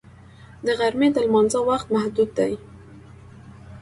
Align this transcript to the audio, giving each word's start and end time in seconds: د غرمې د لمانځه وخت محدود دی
د 0.65 0.67
غرمې 0.79 1.07
د 1.13 1.17
لمانځه 1.25 1.59
وخت 1.69 1.87
محدود 1.95 2.29
دی 2.37 2.53